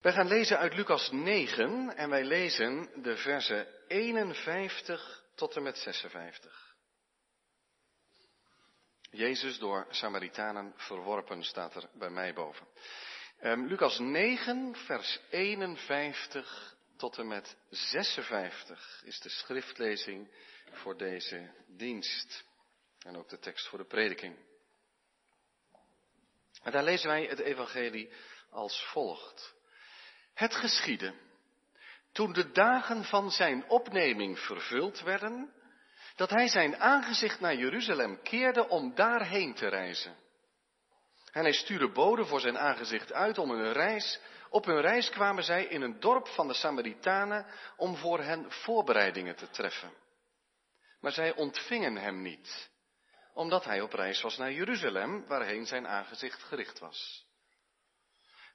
[0.00, 5.78] Wij gaan lezen uit Lucas 9 en wij lezen de versen 51 tot en met
[5.78, 6.74] 56.
[9.10, 12.66] Jezus door Samaritanen verworpen staat er bij mij boven.
[13.42, 20.30] Um, Lucas 9, vers 51 tot en met 56 is de schriftlezing
[20.70, 22.44] voor deze dienst.
[22.98, 24.36] En ook de tekst voor de prediking.
[26.62, 28.12] En daar lezen wij het evangelie
[28.50, 29.58] als volgt.
[30.40, 31.14] Het geschiedde.
[32.12, 35.52] Toen de dagen van zijn opneming vervuld werden,
[36.16, 40.16] dat hij zijn aangezicht naar Jeruzalem keerde om daarheen te reizen.
[41.32, 44.20] En hij stuurde boden voor zijn aangezicht uit om hun reis.
[44.50, 49.36] Op hun reis kwamen zij in een dorp van de Samaritanen om voor hen voorbereidingen
[49.36, 49.92] te treffen.
[51.00, 52.70] Maar zij ontvingen hem niet,
[53.34, 57.28] omdat hij op reis was naar Jeruzalem, waarheen zijn aangezicht gericht was.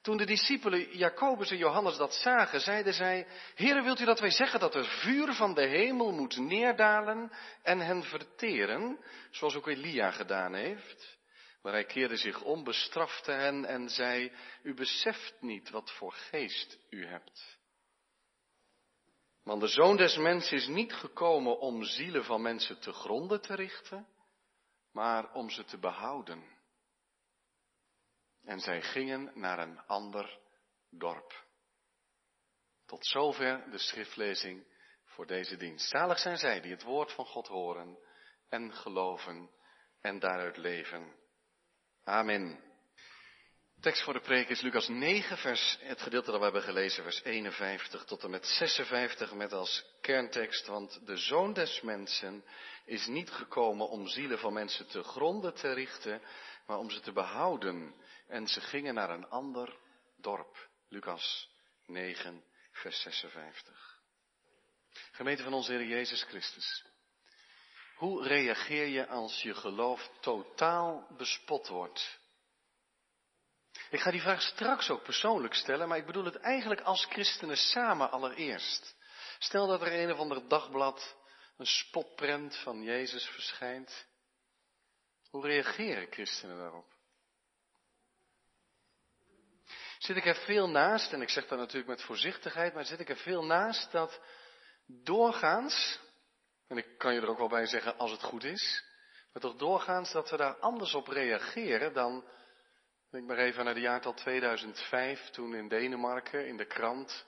[0.06, 4.32] Toen de discipelen Jacobus en Johannes dat zagen, zeiden zij, Heere, wilt u dat wij
[4.32, 7.32] zeggen dat er vuur van de hemel moet neerdalen
[7.64, 9.00] en hen verteren,
[9.32, 11.18] zoals ook Elia gedaan heeft?
[11.62, 14.32] Maar hij keerde zich om, bestrafte hen en zei,
[14.64, 17.58] u beseft niet wat voor geest u hebt.
[19.44, 23.56] Want de zoon des mensen is niet gekomen om zielen van mensen te gronden te
[23.56, 24.08] richten,
[24.92, 26.55] maar om ze te behouden.
[28.46, 30.40] En zij gingen naar een ander
[30.90, 31.46] dorp.
[32.86, 34.68] Tot zover de schriftlezing
[35.06, 35.90] voor deze dienst.
[35.90, 37.98] Zalig zijn zij die het woord van God horen
[38.50, 39.50] en geloven
[40.02, 41.16] en daaruit leven.
[42.04, 42.64] Amen.
[43.82, 47.24] tekst voor de preek is Lucas 9, vers, het gedeelte dat we hebben gelezen, vers
[47.24, 52.44] 51 tot en met 56, met als kerntekst, want de zoon des mensen
[52.86, 56.22] is niet gekomen om zielen van mensen te gronden te richten,
[56.68, 57.96] maar om ze te behouden.
[58.28, 59.78] En ze gingen naar een ander
[60.18, 60.70] dorp.
[60.90, 61.50] Lucas
[61.86, 64.00] 9, vers 56.
[65.12, 66.86] Gemeente van onze Heer Jezus Christus.
[67.96, 72.20] Hoe reageer je als je geloof totaal bespot wordt?
[73.90, 77.58] Ik ga die vraag straks ook persoonlijk stellen, maar ik bedoel het eigenlijk als christenen
[77.58, 78.96] samen allereerst.
[79.40, 81.16] Stel dat er een of ander dagblad
[81.58, 84.08] een spotprent van Jezus verschijnt.
[85.30, 86.95] Hoe reageren christenen daarop?
[89.98, 93.10] Zit ik er veel naast, en ik zeg dat natuurlijk met voorzichtigheid, maar zit ik
[93.10, 94.22] er veel naast dat
[94.88, 96.04] doorgaans
[96.68, 98.84] en ik kan je er ook wel bij zeggen als het goed is.
[99.34, 102.26] Maar toch doorgaans dat we daar anders op reageren dan,
[103.12, 107.26] denk maar even naar het jaartal 2005, toen in Denemarken in de krant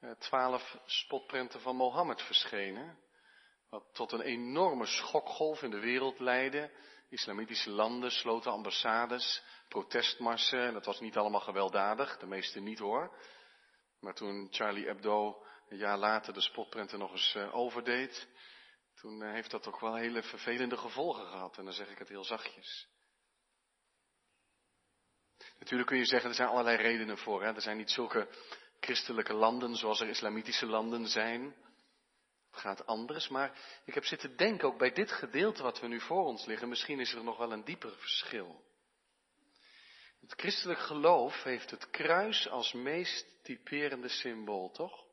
[0.00, 2.98] eh, twaalf spotprenten van Mohammed verschenen.
[3.70, 6.70] Wat tot een enorme schokgolf in de wereld leidde.
[7.08, 10.60] Islamitische landen sloten ambassades, protestmarsen.
[10.60, 13.16] En dat was niet allemaal gewelddadig, de meeste niet hoor.
[14.00, 18.28] Maar toen Charlie Hebdo een jaar later de spotprenten nog eens eh, overdeed,
[18.94, 21.58] toen eh, heeft dat toch wel hele vervelende gevolgen gehad.
[21.58, 22.88] En dan zeg ik het heel zachtjes.
[25.58, 27.42] Natuurlijk kun je zeggen, er zijn allerlei redenen voor.
[27.42, 27.54] Hè?
[27.54, 28.28] Er zijn niet zulke
[28.80, 31.54] christelijke landen zoals er islamitische landen zijn.
[32.50, 36.00] Het gaat anders, maar ik heb zitten denken, ook bij dit gedeelte wat we nu
[36.00, 38.64] voor ons liggen, misschien is er nog wel een dieper verschil.
[40.26, 45.04] Het christelijk geloof heeft het kruis als meest typerende symbool, toch?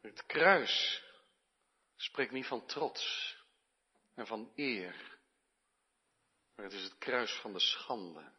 [0.00, 1.04] Het kruis
[1.96, 3.36] spreekt niet van trots
[4.14, 5.18] en van eer,
[6.54, 8.32] maar het is het kruis van de schande.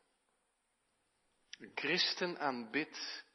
[1.59, 3.25] Een christen aanbidt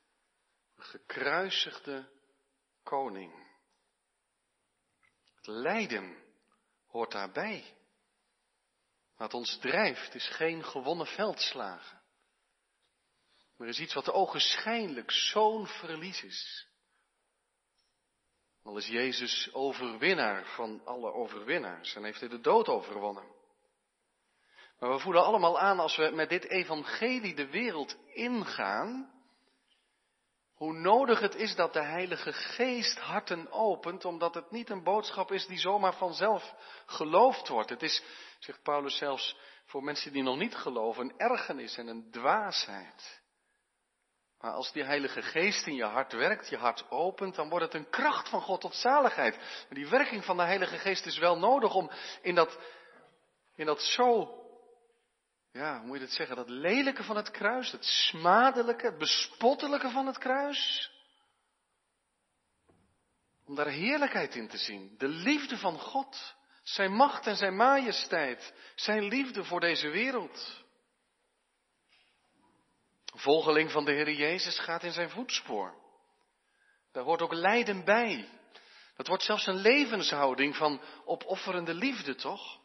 [0.77, 2.11] een gekruisigde
[2.83, 3.49] koning.
[5.35, 6.25] Het lijden
[6.87, 7.77] hoort daarbij.
[9.23, 12.01] Wat ons drijft is geen gewonnen veldslagen.
[13.57, 16.69] Maar is iets wat ogenschijnlijk zo'n verlies is.
[18.63, 23.25] Al is Jezus overwinnaar van alle overwinnaars en heeft hij de dood overwonnen.
[24.79, 29.13] Maar we voelen allemaal aan als we met dit evangelie de wereld ingaan,
[30.63, 35.33] hoe nodig het is dat de Heilige Geest harten opent, omdat het niet een boodschap
[35.33, 36.55] is die zomaar vanzelf
[36.87, 37.71] geloofd wordt.
[37.71, 38.03] Het is,
[38.39, 39.37] zegt Paulus zelfs,
[39.67, 43.23] voor mensen die nog niet geloven, een ergernis en een dwaasheid.
[44.41, 47.75] Maar als die Heilige Geest in je hart werkt, je hart opent, dan wordt het
[47.75, 49.39] een kracht van God tot zaligheid.
[49.69, 52.59] En die werking van de Heilige Geest is wel nodig om in dat,
[53.55, 54.42] in dat zo,
[55.53, 59.91] ja, hoe moet je het zeggen, dat lelijke van het kruis, het smadelijke, het bespottelijke
[59.91, 60.91] van het kruis,
[63.45, 64.95] om daar heerlijkheid in te zien.
[64.99, 70.61] De liefde van God, zijn macht en zijn majesteit, zijn liefde voor deze wereld.
[73.15, 75.75] Volgeling van de Heer Jezus gaat in zijn voetspoor.
[76.93, 78.29] Daar hoort ook lijden bij.
[78.97, 82.62] Dat wordt zelfs een levenshouding van opofferende liefde, toch?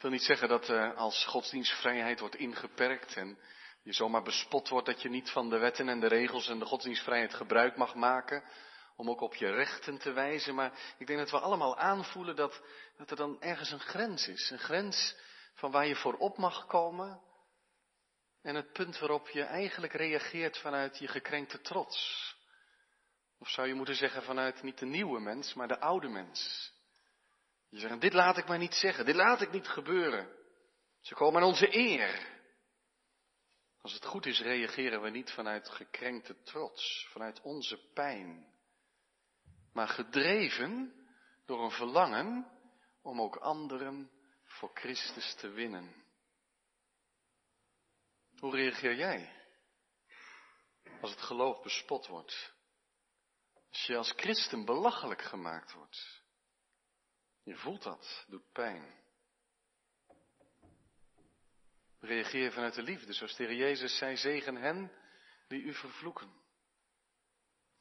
[0.00, 3.38] Ik wil niet zeggen dat uh, als godsdienstvrijheid wordt ingeperkt en
[3.82, 6.64] je zomaar bespot wordt dat je niet van de wetten en de regels en de
[6.64, 8.44] godsdienstvrijheid gebruik mag maken
[8.96, 10.54] om ook op je rechten te wijzen.
[10.54, 12.62] Maar ik denk dat we allemaal aanvoelen dat,
[12.96, 14.50] dat er dan ergens een grens is.
[14.50, 15.16] Een grens
[15.54, 17.20] van waar je voor op mag komen.
[18.42, 22.36] En het punt waarop je eigenlijk reageert vanuit je gekrenkte trots.
[23.38, 26.72] Of zou je moeten zeggen vanuit niet de nieuwe mens, maar de oude mens.
[27.70, 30.38] Je zegt, dit laat ik maar niet zeggen, dit laat ik niet gebeuren.
[31.00, 32.38] Ze komen aan onze eer.
[33.80, 38.54] Als het goed is, reageren we niet vanuit gekrenkte trots, vanuit onze pijn,
[39.72, 40.94] maar gedreven
[41.46, 42.50] door een verlangen
[43.02, 44.10] om ook anderen
[44.44, 46.04] voor Christus te winnen.
[48.38, 49.32] Hoe reageer jij
[51.00, 52.52] als het geloof bespot wordt?
[53.70, 56.19] Als je als christen belachelijk gemaakt wordt?
[57.42, 58.98] Je voelt dat, doet pijn.
[62.00, 64.92] Reageer vanuit de liefde, zoals de Jezus zei, zegen hen
[65.48, 66.32] die u vervloeken.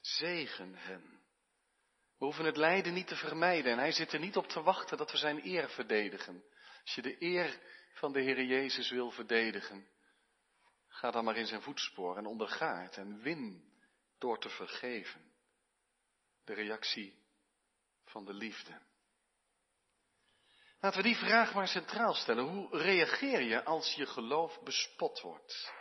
[0.01, 1.19] Zegen hen.
[2.17, 4.97] We hoeven het lijden niet te vermijden en hij zit er niet op te wachten
[4.97, 6.43] dat we zijn eer verdedigen.
[6.81, 7.59] Als je de eer
[7.93, 9.87] van de Heer Jezus wil verdedigen,
[10.87, 13.73] ga dan maar in zijn voetspoor en onderga het en win
[14.17, 15.31] door te vergeven.
[16.43, 17.17] De reactie
[18.03, 18.81] van de liefde.
[20.81, 22.43] Laten we die vraag maar centraal stellen.
[22.43, 25.71] Hoe reageer je als je geloof bespot wordt?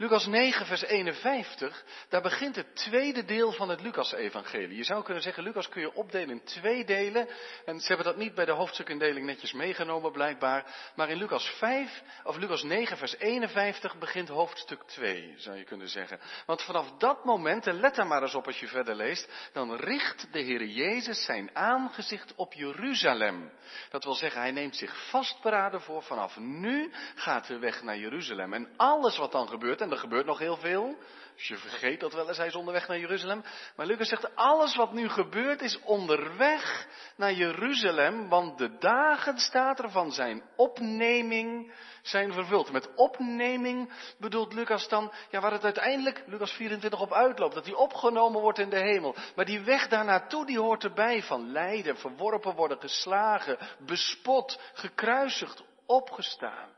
[0.00, 4.76] Lucas 9, vers 51, daar begint het tweede deel van het Lucas-evangelie.
[4.76, 7.28] Je zou kunnen zeggen, Lucas kun je opdelen in twee delen.
[7.64, 10.92] En ze hebben dat niet bij de hoofdstukindeling netjes meegenomen, blijkbaar.
[10.96, 15.88] Maar in Lucas 5, of Lucas 9, vers 51 begint hoofdstuk 2, zou je kunnen
[15.88, 16.20] zeggen.
[16.46, 19.74] Want vanaf dat moment, en let daar maar eens op als je verder leest, dan
[19.74, 23.52] richt de Heer Jezus zijn aangezicht op Jeruzalem.
[23.90, 28.52] Dat wil zeggen, hij neemt zich vastberaden voor, vanaf nu gaat de weg naar Jeruzalem.
[28.52, 30.96] En alles wat dan gebeurt, en er gebeurt nog heel veel.
[31.36, 33.44] Dus je vergeet dat wel eens, hij is onderweg naar Jeruzalem.
[33.76, 36.86] Maar Lucas zegt, alles wat nu gebeurt is onderweg
[37.16, 42.72] naar Jeruzalem, want de dagen, staat er, van zijn opneming zijn vervuld.
[42.72, 47.74] Met opneming bedoelt Lucas dan, ja, waar het uiteindelijk, Lucas 24 op uitloopt, dat hij
[47.74, 49.14] opgenomen wordt in de hemel.
[49.36, 55.62] Maar die weg daar naartoe, die hoort erbij van lijden, verworpen worden, geslagen, bespot, gekruisigd,
[55.86, 56.76] opgestaan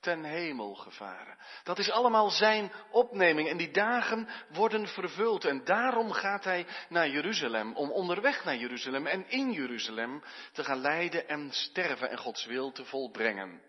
[0.00, 1.38] ten hemel gevaren.
[1.64, 7.08] Dat is allemaal zijn opneming en die dagen worden vervuld en daarom gaat hij naar
[7.08, 10.22] Jeruzalem, om onderweg naar Jeruzalem en in Jeruzalem
[10.52, 13.60] te gaan lijden en sterven en Gods wil te volbrengen.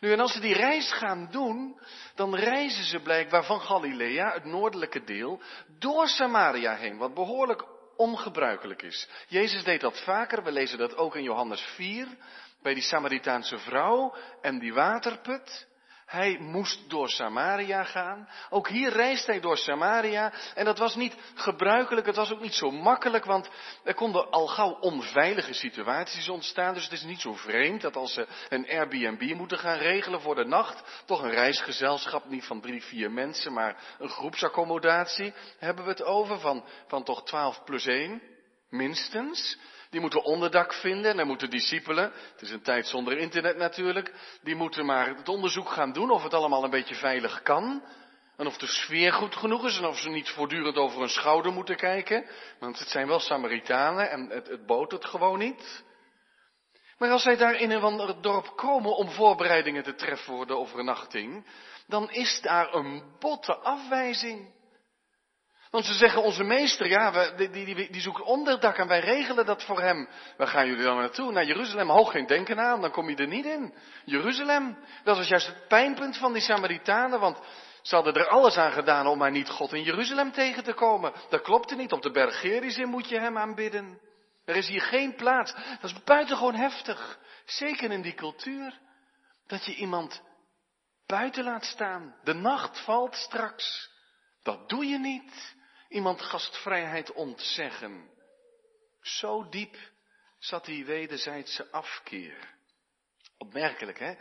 [0.00, 1.80] Nu, en als ze die reis gaan doen,
[2.14, 5.40] dan reizen ze blijkbaar van Galilea, het noordelijke deel,
[5.78, 7.64] door Samaria heen, wat behoorlijk
[7.96, 9.08] ongebruikelijk is.
[9.28, 12.08] Jezus deed dat vaker, we lezen dat ook in Johannes 4,
[12.62, 15.66] bij die Samaritaanse vrouw en die waterput.
[16.08, 18.28] Hij moest door Samaria gaan.
[18.50, 20.32] Ook hier reist hij door Samaria.
[20.54, 23.48] En dat was niet gebruikelijk, het was ook niet zo makkelijk, want
[23.84, 26.74] er konden al gauw onveilige situaties ontstaan.
[26.74, 30.34] Dus het is niet zo vreemd dat als ze een Airbnb moeten gaan regelen voor
[30.34, 35.90] de nacht, toch een reisgezelschap, niet van drie, vier mensen, maar een groepsaccommodatie, hebben we
[35.90, 38.22] het over van, van toch twaalf plus één,
[38.68, 39.58] minstens.
[39.90, 44.14] Die moeten onderdak vinden en dan moeten discipelen, het is een tijd zonder internet natuurlijk,
[44.42, 47.82] die moeten maar het onderzoek gaan doen of het allemaal een beetje veilig kan.
[48.36, 51.52] En of de sfeer goed genoeg is en of ze niet voortdurend over hun schouder
[51.52, 52.26] moeten kijken.
[52.58, 55.84] Want het zijn wel Samaritanen en het, het gewoon niet.
[56.98, 60.56] Maar als zij daar in een ander dorp komen om voorbereidingen te treffen voor de
[60.56, 61.46] overnachting,
[61.86, 64.56] dan is daar een botte afwijzing.
[65.70, 69.46] Want ze zeggen, onze meester, ja, we, die, die, die, zoekt onderdak en wij regelen
[69.46, 70.08] dat voor hem.
[70.36, 71.32] Waar gaan jullie dan naartoe?
[71.32, 73.74] Naar Jeruzalem, hoog geen denken aan, dan kom je er niet in.
[74.04, 77.38] Jeruzalem, dat was juist het pijnpunt van die Samaritanen, want
[77.82, 81.12] ze hadden er alles aan gedaan om maar niet God in Jeruzalem tegen te komen.
[81.28, 84.00] Dat klopte niet, op de berg Gerizim moet je hem aanbidden.
[84.44, 85.54] Er is hier geen plaats.
[85.80, 87.18] Dat is buitengewoon heftig.
[87.44, 88.78] Zeker in die cultuur.
[89.46, 90.22] Dat je iemand
[91.06, 92.14] buiten laat staan.
[92.24, 93.90] De nacht valt straks.
[94.42, 95.56] Dat doe je niet
[95.88, 98.10] iemand gastvrijheid ontzeggen.
[99.00, 99.76] Zo diep
[100.38, 102.56] zat die wederzijdse afkeer.
[103.38, 104.14] Opmerkelijk, hè?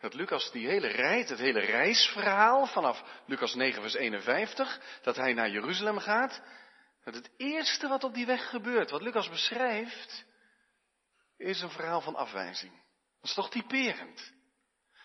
[0.00, 5.32] Dat Lucas die hele reis, het hele reisverhaal vanaf Lucas 9 vers 51, dat hij
[5.32, 6.42] naar Jeruzalem gaat,
[7.04, 10.24] dat het eerste wat op die weg gebeurt, wat Lucas beschrijft,
[11.36, 12.72] is een verhaal van afwijzing.
[13.20, 14.32] Dat is toch typerend.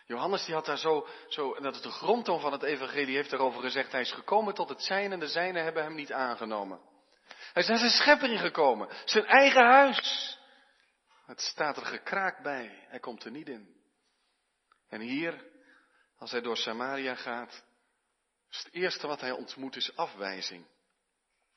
[0.08, 3.30] Johannes die had daar zo, zo, en dat is de grondtoon van het evangelie, heeft
[3.30, 6.80] daarover gezegd, hij is gekomen tot het zijn en de zijnen hebben hem niet aangenomen.
[7.54, 10.40] Hij is naar zijn schepping gekomen, zijn eigen huis.
[11.26, 13.76] Het staat er gekraakt bij, hij komt er niet in.
[14.90, 15.46] En hier,
[16.18, 17.64] als hij door Samaria gaat,
[18.50, 20.66] is het eerste wat hij ontmoet is afwijzing.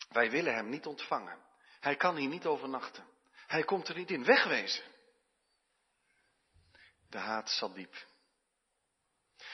[0.08, 1.38] Wij willen hem niet ontvangen.
[1.80, 3.04] Hij kan hier niet overnachten.
[3.46, 4.24] Hij komt er niet in.
[4.24, 4.84] Wegwezen.
[7.08, 8.08] De haat zat diep.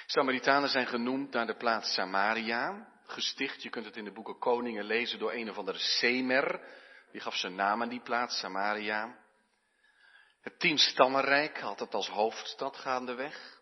[0.07, 3.63] Samaritanen zijn genoemd naar de plaats Samaria, gesticht.
[3.63, 6.61] Je kunt het in de boeken Koningen lezen door een of andere Semer.
[7.13, 9.19] Die gaf zijn naam aan die plaats, Samaria.
[10.41, 13.61] Het tienstammenrijk had het als hoofdstad gaandeweg.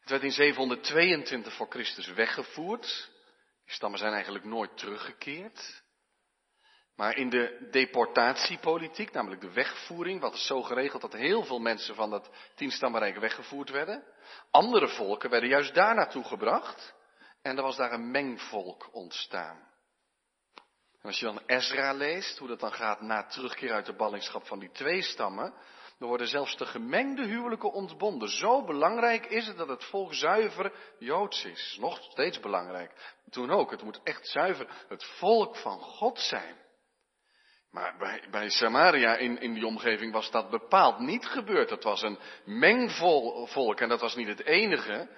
[0.00, 3.10] Het werd in 722 voor Christus weggevoerd.
[3.64, 5.79] Die stammen zijn eigenlijk nooit teruggekeerd.
[7.00, 11.94] Maar in de deportatiepolitiek, namelijk de wegvoering, wat is zo geregeld dat heel veel mensen
[11.94, 14.04] van dat tienstammenrijk weggevoerd werden.
[14.50, 16.94] Andere volken werden juist daar naartoe gebracht.
[17.42, 19.56] En er was daar een mengvolk ontstaan.
[21.00, 24.46] En als je dan Ezra leest, hoe dat dan gaat na terugkeer uit de ballingschap
[24.46, 25.54] van die twee stammen,
[25.98, 28.28] dan worden zelfs de gemengde huwelijken ontbonden.
[28.28, 31.76] Zo belangrijk is het dat het volk zuiver Joods is.
[31.80, 33.14] Nog steeds belangrijk.
[33.30, 36.68] Toen ook, het moet echt zuiver het volk van God zijn.
[37.70, 41.68] Maar bij, bij Samaria in, in die omgeving was dat bepaald niet gebeurd.
[41.68, 45.08] Dat was een mengvolk en dat was niet het enige.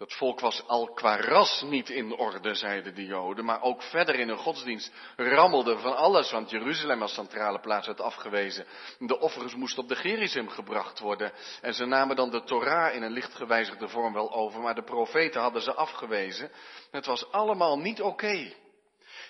[0.00, 4.14] Dat volk was al qua ras niet in orde, zeiden de Joden, maar ook verder
[4.14, 8.66] in hun godsdienst rammelde van alles, want Jeruzalem als centrale plaats werd afgewezen.
[8.98, 13.02] De offers moesten op de Gerizim gebracht worden en ze namen dan de Torah in
[13.02, 16.50] een licht gewijzigde vorm wel over, maar de profeten hadden ze afgewezen.
[16.90, 18.52] Het was allemaal niet oké.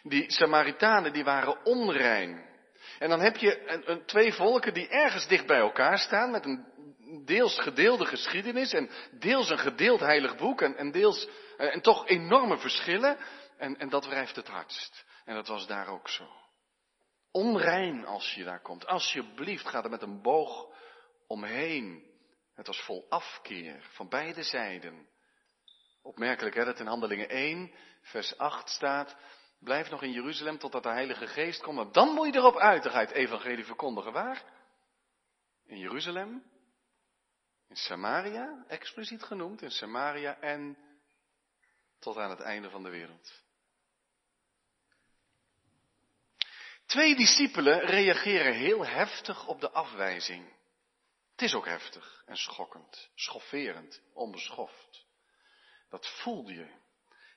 [0.03, 2.49] Die Samaritanen die waren onrein.
[2.99, 6.71] En dan heb je een, twee volken die ergens dicht bij elkaar staan met een
[7.25, 12.09] deels gedeelde geschiedenis en deels een gedeeld heilig boek en, en deels eh, en toch
[12.09, 13.19] enorme verschillen.
[13.59, 15.05] En, en dat wrijft het hardst.
[15.25, 16.29] En dat was daar ook zo.
[17.33, 18.87] Onrein als je daar komt.
[18.87, 20.69] Alsjeblieft, ga er met een boog
[21.27, 22.09] omheen.
[22.55, 25.09] Het was vol afkeer van beide zijden.
[26.03, 29.17] Opmerkelijk hè, dat in Handelingen 1, vers 8 staat.
[29.61, 31.77] Blijf nog in Jeruzalem totdat de Heilige Geest komt.
[31.77, 32.83] Want dan moet je erop uit.
[32.83, 34.13] Dan ga je het evangelie verkondigen.
[34.13, 34.45] Waar?
[35.67, 36.43] In Jeruzalem.
[37.69, 39.63] In Samaria, expliciet genoemd.
[39.63, 40.79] In Samaria en
[41.99, 43.43] tot aan het einde van de wereld.
[46.87, 50.59] Twee discipelen reageren heel heftig op de afwijzing.
[51.31, 55.07] Het is ook heftig en schokkend, schofferend, onbeschoft.
[55.89, 56.67] Dat voel je.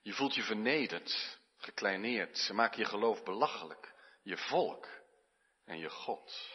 [0.01, 2.37] Je voelt je vernederd gekleineerd.
[2.37, 3.93] Ze maken je geloof belachelijk.
[4.23, 4.87] Je volk
[5.65, 6.51] en je God.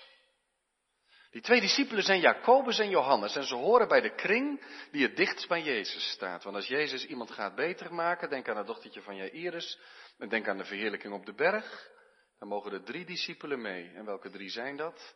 [1.30, 5.16] Die twee discipelen zijn Jacobus en Johannes en ze horen bij de kring die het
[5.16, 6.44] dichtst bij Jezus staat.
[6.44, 9.78] Want als Jezus iemand gaat beter maken, denk aan het dochtertje van Jairus
[10.18, 11.90] en denk aan de verheerlijking op de berg,
[12.38, 13.92] dan mogen er drie discipelen mee.
[13.94, 15.14] En welke drie zijn dat?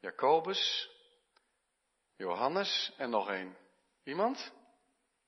[0.00, 0.90] Jacobus,
[2.16, 3.56] Johannes en nog één.
[4.04, 4.52] Iemand?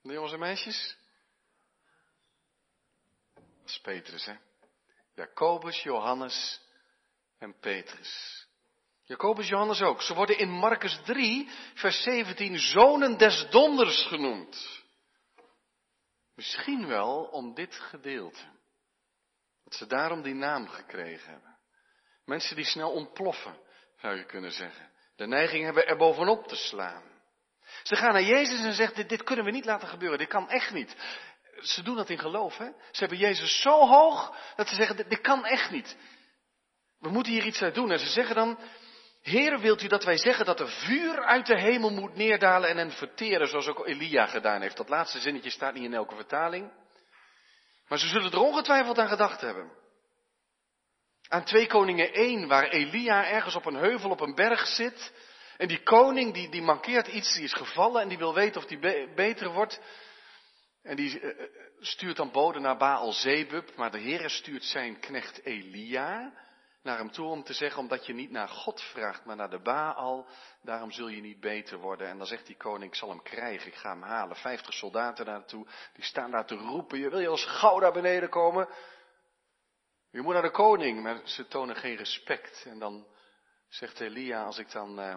[0.02, 0.98] De jongens en meisjes?
[3.68, 4.34] Dat is Petrus, hè?
[5.14, 6.60] Jacobus, Johannes
[7.38, 8.46] en Petrus.
[9.04, 10.02] Jacobus, Johannes ook.
[10.02, 14.82] Ze worden in Marcus 3, vers 17, zonen des donders genoemd.
[16.34, 18.44] Misschien wel om dit gedeelte.
[19.64, 21.58] Dat ze daarom die naam gekregen hebben.
[22.24, 23.58] Mensen die snel ontploffen,
[23.96, 24.90] zou je kunnen zeggen.
[25.16, 27.02] De neiging hebben er bovenop te slaan.
[27.82, 30.48] Ze gaan naar Jezus en zeggen, dit, dit kunnen we niet laten gebeuren, dit kan
[30.48, 30.96] echt niet
[31.60, 32.68] ze doen dat in geloof, hè?
[32.90, 35.96] Ze hebben Jezus zo hoog dat ze zeggen, dit, kan echt niet.
[36.98, 37.90] We moeten hier iets aan doen.
[37.90, 38.58] En ze zeggen dan,
[39.22, 42.76] Heer, wilt u dat wij zeggen dat er vuur uit de hemel moet neerdalen en
[42.76, 44.76] hen verteren, zoals ook Elia gedaan heeft?
[44.76, 46.72] Dat laatste zinnetje staat niet in elke vertaling.
[47.88, 49.72] Maar ze zullen er ongetwijfeld aan gedacht hebben.
[51.28, 55.12] Aan 2 Koningen 1, waar Elia ergens op een heuvel op een berg zit.
[55.56, 58.66] En die koning, die, die mankeert iets, die is gevallen en die wil weten of
[58.66, 58.78] die
[59.14, 59.80] beter wordt.
[60.88, 65.00] En die eh, eh, stuurt dan boden naar Baal Zebub, maar de Heer stuurt zijn
[65.00, 66.32] knecht Elia
[66.82, 69.60] naar hem toe om te zeggen, omdat je niet naar God vraagt, maar naar de
[69.60, 70.26] Baal,
[70.62, 72.08] daarom zul je niet beter worden.
[72.08, 74.36] En dan zegt die koning, ik zal hem krijgen, ik ga hem halen.
[74.36, 78.28] Vijftig soldaten naartoe, die staan daar te roepen, je wil je als gauw naar beneden
[78.28, 78.68] komen?
[80.10, 82.64] Je moet naar de koning, maar ze tonen geen respect.
[82.66, 83.06] En dan
[83.68, 85.14] zegt Elia, als ik dan uh,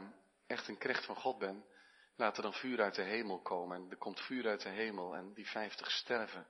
[0.47, 1.65] echt een knecht van God ben,
[2.21, 3.77] Laat er dan vuur uit de hemel komen.
[3.77, 6.47] En er komt vuur uit de hemel en die vijftig sterven.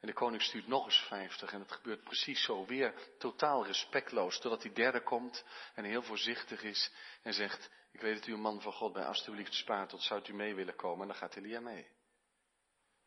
[0.00, 4.38] En de koning stuurt nog eens vijftig en het gebeurt precies zo, weer totaal respectloos,
[4.38, 8.40] totdat die derde komt en heel voorzichtig is en zegt, ik weet dat u een
[8.40, 11.00] man van God bent, alstublieft spaart tot, zou u mee willen komen?
[11.00, 11.86] En dan gaat Elia mee.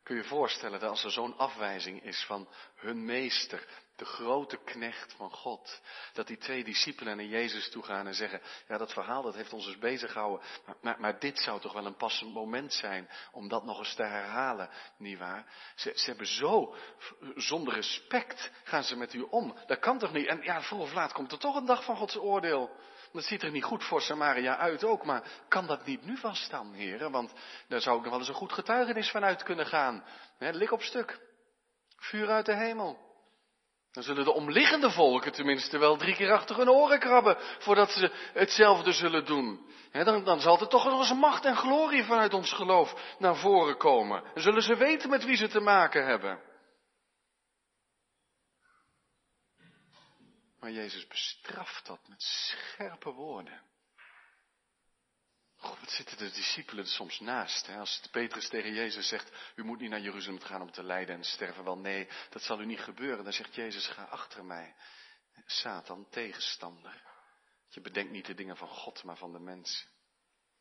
[0.04, 4.58] Kun je je voorstellen dat als er zo'n afwijzing is van hun meester, de grote
[4.64, 5.82] knecht van God,
[6.14, 9.54] dat die twee discipelen naar Jezus toe gaan en zeggen, ja dat verhaal dat heeft
[9.54, 13.10] ons dus bezig gehouden, maar, maar, maar, dit zou toch wel een passend moment zijn
[13.32, 15.46] om dat nog eens te herhalen, nietwaar?
[15.76, 16.76] Ze, ze hebben zo,
[17.36, 20.28] zonder respect gaan ze met u om, dat kan toch niet?
[20.28, 22.72] En ja, vroeg of laat komt er toch een dag van Gods oordeel.
[23.12, 26.74] Dat ziet er niet goed voor Samaria uit ook, maar kan dat niet nu vaststaan,
[26.74, 27.12] heren?
[27.12, 27.34] Want
[27.68, 30.04] daar zou ik nog wel eens een goed getuigenis vanuit kunnen gaan.
[30.38, 31.20] He, lik op stuk.
[31.98, 33.05] Vuur uit de hemel.
[33.96, 38.12] Dan zullen de omliggende volken tenminste wel drie keer achter hun oren krabben voordat ze
[38.34, 39.66] hetzelfde zullen doen.
[39.92, 43.78] dan, dan, zal er toch nog eens macht en glorie vanuit ons geloof naar voren
[43.78, 44.24] komen.
[44.34, 46.40] Dan zullen ze weten met wie ze te maken hebben.
[50.60, 53.62] Maar Jezus bestraft dat met scherpe woorden.
[55.96, 57.68] Zitten de discipelen soms naast?
[57.68, 57.78] Hè?
[57.78, 61.24] Als Petrus tegen Jezus zegt, u moet niet naar Jeruzalem gaan om te lijden en
[61.24, 61.64] sterven.
[61.64, 63.24] Wel nee, dat zal u niet gebeuren.
[63.24, 64.76] Dan zegt Jezus, ga achter mij.
[65.46, 67.04] Satan, tegenstander.
[67.70, 69.88] Je bedenkt niet de dingen van God, maar van de mensen.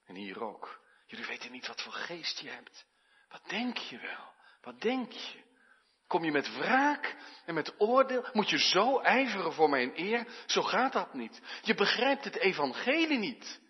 [0.04, 0.80] En hier ook.
[1.06, 2.86] Jullie weten niet wat voor geest je hebt.
[3.28, 4.32] Wat denk je wel?
[4.60, 5.42] Wat denk je?
[6.06, 8.28] Kom je met wraak en met oordeel?
[8.32, 10.26] Moet je zo ijveren voor mijn eer?
[10.46, 11.40] Zo gaat dat niet.
[11.62, 13.62] Je begrijpt het evangelie niet.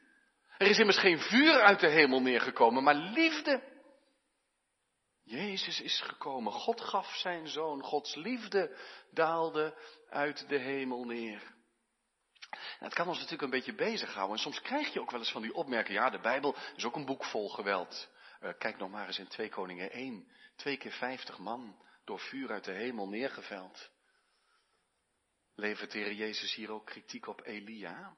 [0.64, 3.62] Er is immers geen vuur uit de hemel neergekomen, maar liefde.
[5.22, 6.52] Jezus is gekomen.
[6.52, 7.82] God gaf zijn zoon.
[7.82, 8.76] Gods liefde
[9.10, 9.78] daalde
[10.08, 11.54] uit de hemel neer.
[12.50, 14.36] En het kan ons natuurlijk een beetje bezighouden.
[14.36, 16.02] En soms krijg je ook wel eens van die opmerkingen.
[16.02, 18.10] Ja, de Bijbel is ook een boek vol geweld.
[18.40, 20.32] Uh, kijk nog maar eens in 2 Koningen 1.
[20.56, 23.90] Twee keer vijftig man door vuur uit de hemel neergeveld.
[25.54, 28.16] Levert Jezus hier ook kritiek op Elia?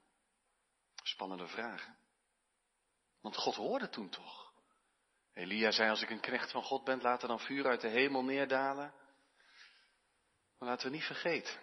[1.03, 2.05] Spannende vragen.
[3.27, 4.53] Want God hoorde toen toch.
[5.33, 7.87] Elia zei, als ik een knecht van God ben, laat er dan vuur uit de
[7.87, 8.93] hemel neerdalen.
[10.57, 11.59] Maar laten we niet vergeten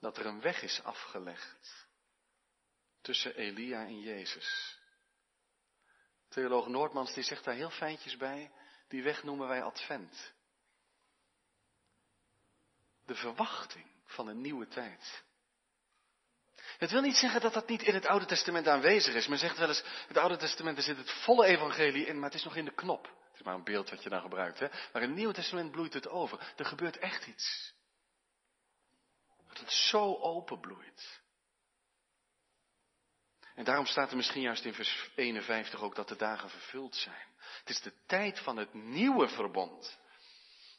[0.00, 1.86] dat er een weg is afgelegd
[3.00, 4.78] tussen Elia en Jezus.
[6.28, 8.52] Theoloog Noordmans die zegt daar heel fijntjes bij,
[8.88, 10.34] die weg noemen wij Advent
[13.04, 15.24] de verwachting van een nieuwe tijd.
[16.78, 19.26] Het wil niet zeggen dat dat niet in het Oude Testament aanwezig is.
[19.26, 22.38] Men zegt wel eens, het Oude Testament er zit het volle evangelie in, maar het
[22.38, 23.04] is nog in de knop.
[23.04, 24.58] Het is maar een beeld wat je dan gebruikt.
[24.58, 24.68] Hè?
[24.92, 26.52] Maar in het Nieuwe Testament bloeit het over.
[26.56, 27.74] Er gebeurt echt iets.
[29.48, 31.20] Dat het zo openbloeit.
[33.54, 37.26] En daarom staat er misschien juist in vers 51 ook dat de dagen vervuld zijn.
[37.58, 39.98] Het is de tijd van het nieuwe verbond.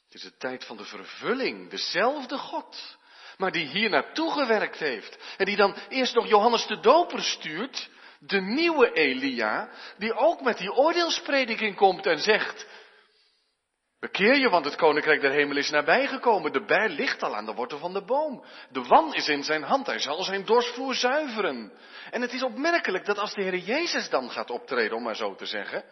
[0.04, 2.98] Het is de tijd van de vervulling, dezelfde God,
[3.40, 5.18] maar die hier naartoe gewerkt heeft.
[5.36, 10.58] En die dan eerst nog Johannes de Doper stuurt, de nieuwe Elia, die ook met
[10.58, 12.66] die oordeelsprediking komt en zegt,
[14.00, 16.52] Bekeer je, want het koninkrijk der hemel is nabijgekomen.
[16.52, 18.44] De bij ligt al aan de wortel van de boom.
[18.70, 19.86] De wan is in zijn hand.
[19.86, 21.72] Hij zal zijn dorsvloer zuiveren.
[22.10, 25.34] En het is opmerkelijk dat als de Heer Jezus dan gaat optreden, om maar zo
[25.34, 25.84] te zeggen,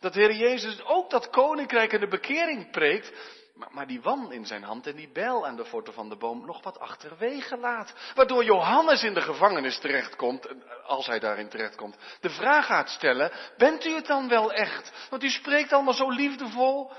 [0.00, 3.12] dat de Heer Jezus ook dat koninkrijk en de bekering preekt,
[3.54, 6.46] maar, die wan in zijn hand en die bijl aan de wortel van de boom
[6.46, 7.94] nog wat achterwege laat.
[8.14, 10.48] Waardoor Johannes in de gevangenis terechtkomt,
[10.84, 15.08] als hij daarin terechtkomt, de vraag gaat stellen, bent u het dan wel echt?
[15.10, 16.92] Want u spreekt allemaal zo liefdevol.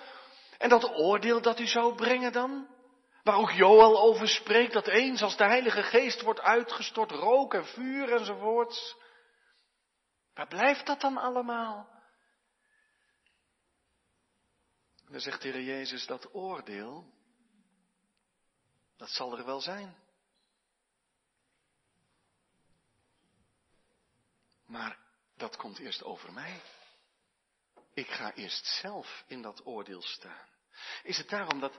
[0.57, 2.67] En dat oordeel dat u zou brengen dan?
[3.23, 7.65] Waar ook Joel over spreekt, dat eens als de Heilige Geest wordt uitgestort, rook en
[7.65, 8.95] vuur enzovoorts.
[10.33, 11.87] Waar blijft dat dan allemaal?
[15.13, 17.13] Dan zegt de Heer Jezus, dat oordeel,
[18.97, 19.95] dat zal er wel zijn.
[24.65, 24.99] Maar
[25.37, 26.61] dat komt eerst over mij.
[27.93, 30.47] Ik ga eerst zelf in dat oordeel staan.
[31.03, 31.77] Is het daarom dat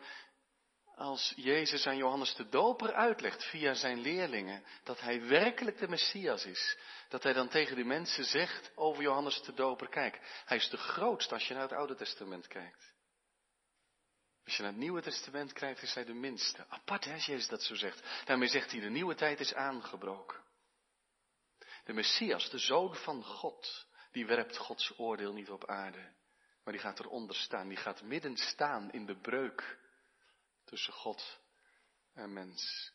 [0.94, 6.44] als Jezus aan Johannes de Doper uitlegt via zijn leerlingen dat hij werkelijk de Messias
[6.44, 10.68] is, dat hij dan tegen die mensen zegt over Johannes de Doper, kijk, hij is
[10.68, 12.93] de grootste als je naar het Oude Testament kijkt.
[14.54, 16.66] Als je naar het Nieuwe Testament kijkt, is hij de minste.
[16.68, 18.24] Apart hè, als Jezus dat zo zegt.
[18.24, 20.42] Daarmee zegt hij, de nieuwe tijd is aangebroken.
[21.84, 26.12] De Messias, de Zoon van God, die werpt Gods oordeel niet op aarde.
[26.64, 29.78] Maar die gaat eronder staan, die gaat midden staan in de breuk
[30.64, 31.40] tussen God
[32.12, 32.92] en mens.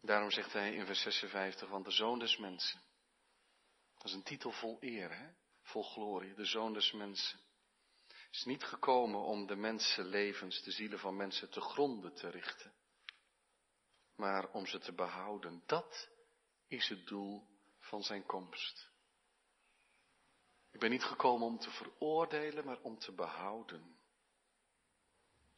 [0.00, 2.80] Daarom zegt hij in vers 56, want de Zoon des Mensen.
[3.94, 5.28] Dat is een titel vol eer, hè?
[5.62, 7.44] vol glorie, de Zoon des Mensen
[8.36, 12.72] is niet gekomen om de mensenlevens, de zielen van mensen te gronden te richten,
[14.16, 15.62] maar om ze te behouden.
[15.66, 16.08] Dat
[16.68, 17.46] is het doel
[17.78, 18.90] van zijn komst.
[20.72, 23.98] Ik ben niet gekomen om te veroordelen, maar om te behouden.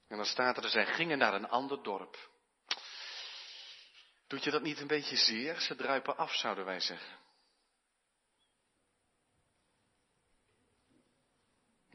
[0.08, 2.30] En dan staat er, zij gingen naar een ander dorp.
[4.26, 5.60] Doet je dat niet een beetje zeer?
[5.60, 7.18] Ze druipen af, zouden wij zeggen.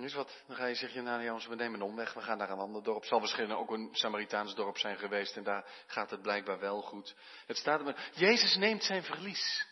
[0.04, 2.50] Is wat, dan ga je zeggen, nou jongens, we nemen een omweg, we gaan naar
[2.50, 3.06] een ander dorp.
[3.06, 7.16] Zal waarschijnlijk ook een Samaritaans dorp zijn geweest en daar gaat het blijkbaar wel goed.
[7.46, 9.66] Het staat er, Jezus neemt zijn verlies.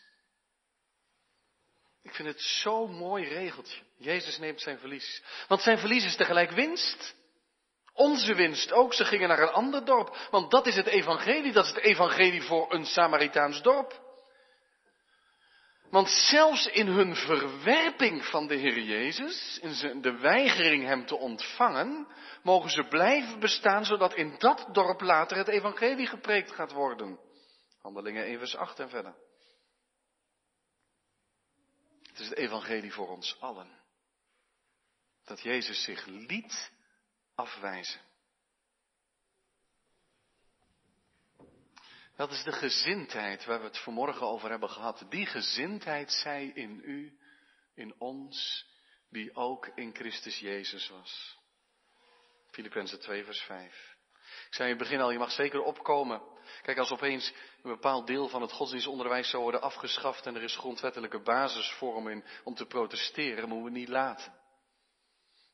[2.04, 3.82] Ik vind het zo'n mooi regeltje.
[3.98, 5.24] Jezus neemt zijn verlies.
[5.48, 7.16] Want zijn verlies is tegelijk winst.
[7.94, 8.94] Onze winst ook.
[8.94, 10.28] Ze gingen naar een ander dorp.
[10.32, 11.52] Want dat is het evangelie.
[11.52, 14.01] Dat is het evangelie voor een Samaritaans dorp.
[15.92, 22.08] Want zelfs in hun verwerping van de Heer Jezus, in de weigering Hem te ontvangen,
[22.44, 27.20] mogen ze blijven bestaan, zodat in dat dorp later het evangelie gepreekt gaat worden.
[27.82, 29.16] Handelingen 1 vers 8 en verder.
[32.02, 33.80] Het is het evangelie voor ons allen.
[35.24, 36.72] Dat Jezus zich liet
[37.36, 38.02] afwijzen.
[42.22, 45.06] Dat is de gezindheid waar we het vanmorgen over hebben gehad.
[45.10, 47.18] Die gezindheid zij in u,
[47.76, 48.66] in ons,
[49.10, 51.38] die ook in Christus Jezus was.
[52.52, 53.96] Filippenzen 2 vers 5.
[54.48, 56.22] Ik zei in het begin al, je mag zeker opkomen.
[56.62, 60.56] Kijk, als opeens een bepaald deel van het godsdienstonderwijs zou worden afgeschaft en er is
[60.56, 64.34] grondwettelijke basisvorm in om te protesteren, moeten we niet laten.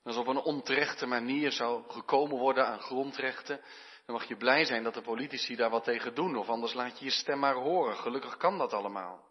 [0.03, 3.61] Als op een onterechte manier zou gekomen worden aan grondrechten,
[4.07, 6.99] dan mag je blij zijn dat de politici daar wat tegen doen, of anders laat
[6.99, 7.97] je je stem maar horen.
[7.97, 9.27] Gelukkig kan dat allemaal.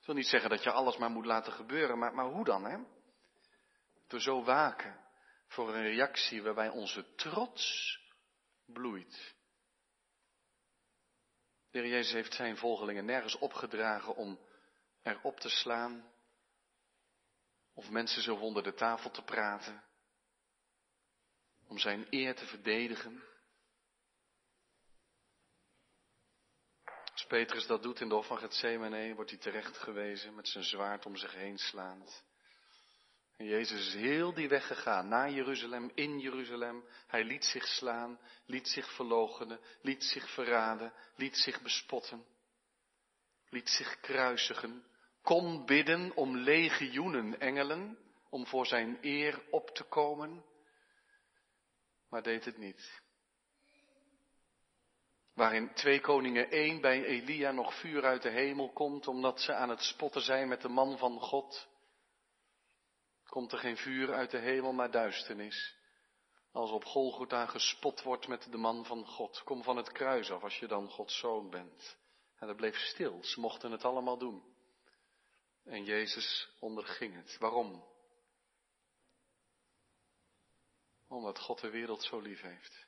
[0.00, 2.64] Ik wil niet zeggen dat je alles maar moet laten gebeuren, maar, maar hoe dan,
[2.64, 2.78] hè?
[4.06, 5.00] Door zo waken
[5.46, 7.98] voor een reactie waarbij onze trots
[8.66, 9.34] bloeit.
[11.70, 14.38] De Heer Jezus heeft zijn volgelingen nergens opgedragen om
[15.02, 16.12] erop te slaan,
[17.74, 19.82] of mensen zo onder de tafel te praten,
[21.66, 23.29] om zijn eer te verdedigen.
[27.20, 30.64] Als Petrus dat doet in de hof van Gethsemane, wordt hij terecht gewezen met zijn
[30.64, 32.24] zwaard om zich heen slaand.
[33.36, 36.84] En Jezus is heel die weg gegaan, naar Jeruzalem, in Jeruzalem.
[37.06, 42.24] Hij liet zich slaan, liet zich verloochenen, liet zich verraden, liet zich bespotten,
[43.48, 44.84] liet zich kruisigen,
[45.22, 47.98] kon bidden om legioenen engelen,
[48.30, 50.44] om voor zijn eer op te komen,
[52.08, 53.02] maar deed het niet.
[55.34, 59.68] Waarin twee koningen één bij Elia nog vuur uit de hemel komt, omdat ze aan
[59.68, 61.68] het spotten zijn met de man van God.
[63.26, 65.78] Komt er geen vuur uit de hemel, maar duisternis.
[66.52, 69.42] Als op Golgotha gespot wordt met de man van God.
[69.44, 71.96] Kom van het kruis af als je dan Gods zoon bent.
[72.38, 73.24] En dat bleef stil.
[73.24, 74.42] Ze mochten het allemaal doen.
[75.64, 77.38] En Jezus onderging het.
[77.38, 77.84] Waarom?
[81.08, 82.86] Omdat God de wereld zo lief heeft.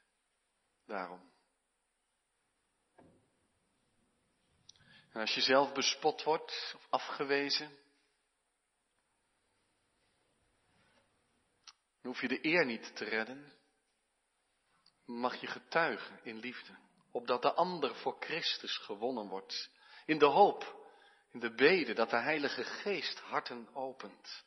[0.87, 1.32] Daarom.
[5.13, 7.69] En als je zelf bespot wordt of afgewezen,
[12.03, 13.53] dan hoef je de eer niet te redden.
[15.05, 16.73] Mag je getuigen in liefde,
[17.11, 19.71] opdat de ander voor Christus gewonnen wordt.
[20.07, 20.77] In de hoop,
[21.31, 24.45] in de bede dat de Heilige Geest harten opent.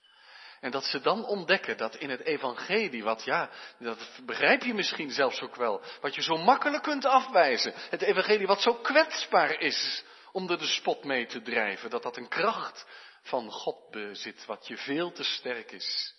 [0.59, 3.49] En dat ze dan ontdekken dat in het evangelie, wat ja,
[3.79, 7.73] dat begrijp je misschien zelfs ook wel, wat je zo makkelijk kunt afwijzen.
[7.75, 10.03] Het evangelie wat zo kwetsbaar is,
[10.35, 11.89] onder de spot mee te drijven.
[11.89, 12.85] Dat dat een kracht
[13.21, 16.15] van God bezit, wat je veel te sterk is.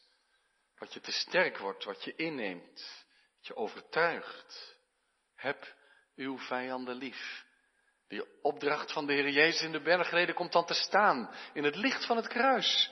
[0.79, 3.05] Wat je te sterk wordt, wat je inneemt,
[3.37, 4.77] wat je overtuigt.
[5.35, 5.75] Heb
[6.15, 7.45] uw vijanden lief.
[8.09, 11.77] Die opdracht van de Heer Jezus in de bergreden komt dan te staan in het
[11.77, 12.91] licht van het kruis.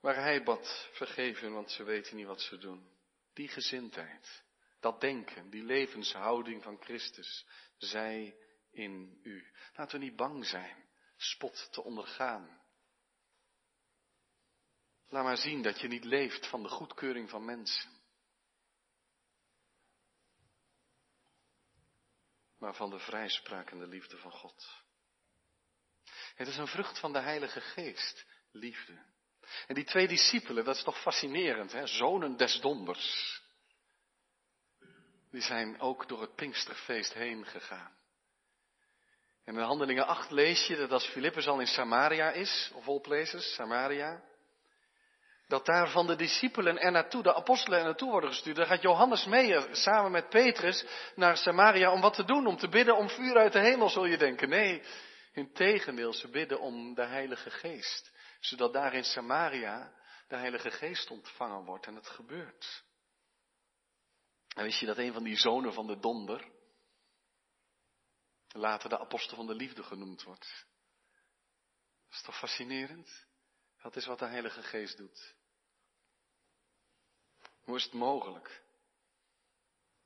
[0.00, 2.90] Waar hij bad, vergeven, want ze weten niet wat ze doen.
[3.34, 4.42] Die gezindheid,
[4.80, 7.46] dat denken, die levenshouding van Christus,
[7.76, 8.36] zij
[8.72, 9.52] in u.
[9.74, 10.82] Laten we niet bang zijn
[11.16, 12.60] spot te ondergaan.
[15.08, 18.00] Laat maar zien dat je niet leeft van de goedkeuring van mensen.
[22.58, 24.84] Maar van de vrijsprakende liefde van God.
[26.34, 29.10] Het is een vrucht van de Heilige Geest, liefde.
[29.66, 31.86] En die twee discipelen, dat is toch fascinerend, hè?
[31.86, 33.40] zonen des donders.
[35.30, 38.01] Die zijn ook door het Pinksterfeest heen gegaan.
[39.44, 43.00] En in Handelingen 8 lees je dat als Filippus al in Samaria is, of all
[43.00, 44.22] places, Samaria,
[45.46, 48.56] dat daar van de discipelen er naartoe, de apostelen er naartoe worden gestuurd.
[48.56, 52.68] Dan gaat Johannes mee samen met Petrus naar Samaria om wat te doen, om te
[52.68, 54.48] bidden om vuur uit de hemel, zul je denken.
[54.48, 54.82] Nee,
[55.32, 58.12] in tegendeel, ze bidden om de Heilige Geest.
[58.40, 59.92] Zodat daar in Samaria
[60.28, 62.82] de Heilige Geest ontvangen wordt en het gebeurt.
[64.56, 66.50] En wist je dat een van die zonen van de donder
[68.52, 70.66] later de apostel van de liefde genoemd wordt?
[72.08, 73.26] Dat is toch fascinerend?
[73.82, 75.34] Dat is wat de Heilige Geest doet.
[77.60, 78.62] Hoe is het mogelijk?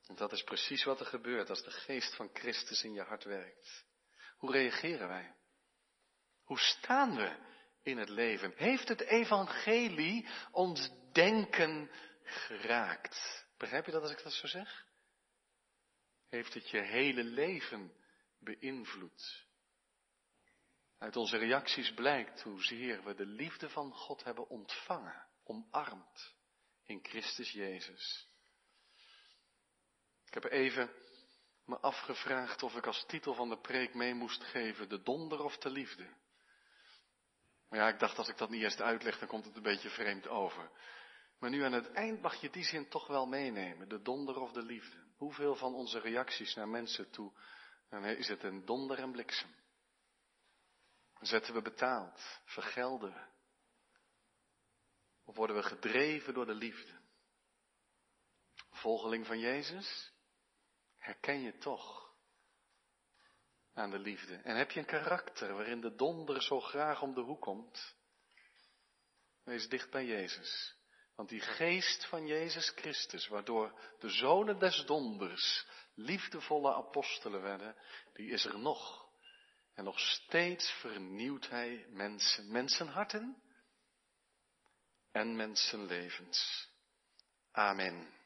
[0.07, 3.23] En dat is precies wat er gebeurt als de geest van Christus in je hart
[3.23, 3.85] werkt.
[4.37, 5.35] Hoe reageren wij?
[6.43, 7.35] Hoe staan we
[7.83, 8.53] in het leven?
[8.55, 11.91] Heeft het evangelie ons denken
[12.23, 13.45] geraakt?
[13.57, 14.85] Begrijp je dat als ik dat zo zeg?
[16.29, 17.93] Heeft het je hele leven
[18.39, 19.45] beïnvloed?
[20.97, 26.35] Uit onze reacties blijkt hoezeer we de liefde van God hebben ontvangen, omarmd
[26.83, 28.27] in Christus Jezus.
[30.25, 30.89] Ik heb even
[31.65, 35.57] me afgevraagd of ik als titel van de preek mee moest geven, de donder of
[35.57, 36.15] de liefde.
[37.69, 39.89] Maar ja, ik dacht als ik dat niet eerst uitleg, dan komt het een beetje
[39.89, 40.71] vreemd over.
[41.39, 44.51] Maar nu aan het eind mag je die zin toch wel meenemen, de donder of
[44.51, 45.05] de liefde.
[45.15, 47.31] Hoeveel van onze reacties naar mensen toe,
[47.89, 49.55] dan is het een donder en bliksem.
[51.19, 52.41] Zetten we betaald?
[52.45, 53.25] Vergelden we?
[55.23, 56.99] Of worden we gedreven door de liefde?
[58.69, 60.11] Volgeling van Jezus?
[60.97, 62.15] Herken je toch
[63.73, 64.35] aan de liefde?
[64.35, 67.95] En heb je een karakter waarin de donder zo graag om de hoek komt?
[69.43, 70.75] Wees dicht bij Jezus.
[71.15, 77.75] Want die geest van Jezus Christus, waardoor de zonen des donders liefdevolle apostelen werden,
[78.13, 79.05] die is er nog.
[79.73, 83.41] En nog steeds vernieuwt hij mensen, mensenharten
[85.11, 86.69] en mensenlevens.
[87.51, 88.16] Amen.